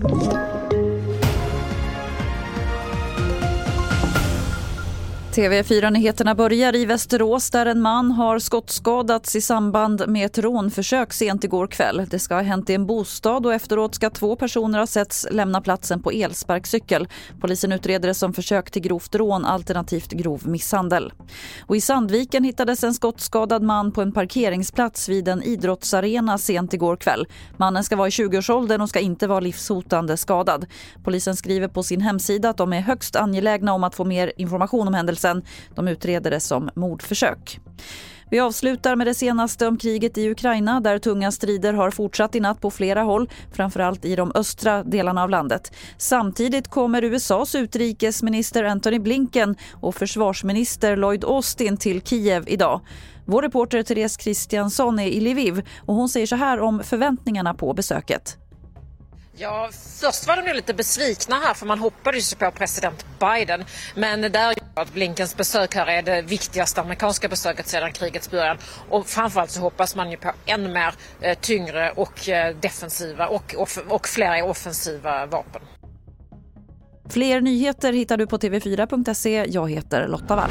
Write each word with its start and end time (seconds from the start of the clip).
Thank 0.00 0.32
you. 0.32 0.57
TV4-nyheterna 5.38 6.34
börjar 6.34 6.76
i 6.76 6.84
Västerås 6.84 7.50
där 7.50 7.66
en 7.66 7.80
man 7.80 8.10
har 8.10 8.38
skottskadats 8.38 9.36
i 9.36 9.40
samband 9.40 10.04
med 10.08 10.26
ett 10.26 10.38
rånförsök 10.38 11.12
sent 11.12 11.44
igår 11.44 11.66
kväll. 11.66 12.06
Det 12.10 12.18
ska 12.18 12.34
ha 12.34 12.42
hänt 12.42 12.70
i 12.70 12.74
en 12.74 12.86
bostad 12.86 13.46
och 13.46 13.54
efteråt 13.54 13.94
ska 13.94 14.10
två 14.10 14.36
personer 14.36 14.78
ha 14.78 14.86
setts 14.86 15.26
lämna 15.30 15.60
platsen 15.60 16.02
på 16.02 16.10
elsparkcykel. 16.10 17.08
Polisen 17.40 17.72
utreder 17.72 18.08
det 18.08 18.14
som 18.14 18.32
försök 18.32 18.70
till 18.70 18.82
grovt 18.82 19.14
rån 19.14 19.44
alternativt 19.44 20.12
grov 20.12 20.48
misshandel. 20.48 21.12
Och 21.66 21.76
I 21.76 21.80
Sandviken 21.80 22.44
hittades 22.44 22.84
en 22.84 22.94
skottskadad 22.94 23.62
man 23.62 23.92
på 23.92 24.02
en 24.02 24.12
parkeringsplats 24.12 25.08
vid 25.08 25.28
en 25.28 25.42
idrottsarena 25.42 26.38
sent 26.38 26.74
igår 26.74 26.96
kväll. 26.96 27.26
Mannen 27.56 27.84
ska 27.84 27.96
vara 27.96 28.08
i 28.08 28.10
20-årsåldern 28.10 28.80
och 28.80 28.88
ska 28.88 29.00
inte 29.00 29.26
vara 29.26 29.40
livshotande 29.40 30.16
skadad. 30.16 30.66
Polisen 31.04 31.36
skriver 31.36 31.68
på 31.68 31.82
sin 31.82 32.00
hemsida 32.00 32.50
att 32.50 32.56
de 32.56 32.72
är 32.72 32.80
högst 32.80 33.16
angelägna 33.16 33.72
om 33.72 33.84
att 33.84 33.94
få 33.94 34.04
mer 34.04 34.32
information 34.36 34.88
om 34.88 34.94
händelsen 34.94 35.27
polisen. 35.28 35.42
De 35.74 35.88
utreder 35.88 36.30
det 36.30 36.40
som 36.40 36.70
mordförsök. 36.74 37.60
Vi 38.30 38.40
avslutar 38.40 38.96
med 38.96 39.06
det 39.06 39.14
senaste 39.14 39.66
om 39.66 39.78
kriget 39.78 40.18
i 40.18 40.30
Ukraina 40.30 40.80
där 40.80 40.98
tunga 40.98 41.32
strider 41.32 41.72
har 41.72 41.90
fortsatt 41.90 42.36
i 42.36 42.40
natt 42.40 42.60
på 42.60 42.70
flera 42.70 43.02
håll, 43.02 43.28
framförallt 43.52 44.04
i 44.04 44.16
de 44.16 44.32
östra 44.34 44.82
delarna 44.84 45.22
av 45.22 45.30
landet. 45.30 45.72
Samtidigt 45.98 46.68
kommer 46.68 47.04
USAs 47.04 47.54
utrikesminister 47.54 48.64
Antony 48.64 48.98
Blinken 48.98 49.56
och 49.80 49.94
försvarsminister 49.94 50.96
Lloyd 50.96 51.24
Austin 51.24 51.76
till 51.76 52.02
Kiev 52.02 52.44
idag. 52.46 52.80
Vår 53.26 53.42
reporter 53.42 53.82
Therese 53.82 54.16
Kristiansson 54.16 54.98
är 54.98 55.06
i 55.06 55.20
Lviv 55.20 55.62
och 55.86 55.94
hon 55.94 56.08
säger 56.08 56.26
så 56.26 56.36
här 56.36 56.60
om 56.60 56.82
förväntningarna 56.82 57.54
på 57.54 57.72
besöket. 57.74 58.47
Ja, 59.40 59.70
först 60.00 60.26
var 60.26 60.36
de 60.36 60.48
ju 60.48 60.54
lite 60.54 60.74
besvikna 60.74 61.36
här 61.36 61.54
för 61.54 61.66
man 61.66 61.78
hoppades 61.78 62.32
ju 62.32 62.36
på 62.36 62.50
president 62.50 63.06
Biden. 63.20 63.64
Men 63.94 64.20
där 64.20 64.54
att 64.74 64.92
Blinkens 64.92 65.36
besök 65.36 65.74
här 65.74 65.86
är 65.86 66.02
det 66.02 66.22
viktigaste 66.22 66.80
amerikanska 66.80 67.28
besöket 67.28 67.68
sedan 67.68 67.92
krigets 67.92 68.30
början. 68.30 68.56
Och 68.88 69.06
framförallt 69.06 69.50
så 69.50 69.60
hoppas 69.60 69.96
man 69.96 70.10
ju 70.10 70.16
på 70.16 70.32
ännu 70.46 70.68
mer 70.68 70.94
eh, 71.20 71.38
tyngre 71.38 71.90
och 71.90 72.28
eh, 72.28 72.56
defensiva 72.56 73.26
och, 73.26 73.54
och, 73.58 73.68
och 73.88 74.08
fler 74.08 74.42
offensiva 74.42 75.26
vapen. 75.26 75.62
Fler 77.10 77.40
nyheter 77.40 77.92
hittar 77.92 78.16
du 78.16 78.26
på 78.26 78.38
tv4.se. 78.38 79.44
Jag 79.48 79.70
heter 79.70 80.08
Lotta 80.08 80.36
Wall. 80.36 80.50